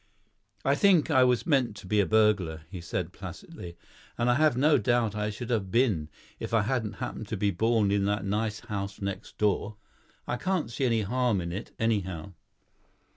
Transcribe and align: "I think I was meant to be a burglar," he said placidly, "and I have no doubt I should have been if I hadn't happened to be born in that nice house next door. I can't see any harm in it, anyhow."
"I 0.65 0.73
think 0.73 1.11
I 1.11 1.23
was 1.23 1.45
meant 1.45 1.75
to 1.75 1.85
be 1.85 1.99
a 1.99 2.07
burglar," 2.07 2.63
he 2.71 2.81
said 2.81 3.13
placidly, 3.13 3.77
"and 4.17 4.31
I 4.31 4.33
have 4.33 4.57
no 4.57 4.79
doubt 4.79 5.15
I 5.15 5.29
should 5.29 5.51
have 5.51 5.69
been 5.69 6.09
if 6.39 6.55
I 6.55 6.63
hadn't 6.63 6.93
happened 6.93 7.27
to 7.27 7.37
be 7.37 7.51
born 7.51 7.91
in 7.91 8.05
that 8.05 8.25
nice 8.25 8.61
house 8.61 8.99
next 8.99 9.37
door. 9.37 9.75
I 10.27 10.37
can't 10.37 10.71
see 10.71 10.85
any 10.85 11.01
harm 11.03 11.39
in 11.39 11.51
it, 11.51 11.69
anyhow." 11.77 12.33